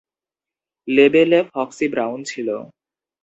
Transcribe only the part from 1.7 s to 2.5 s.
Brown ছিল।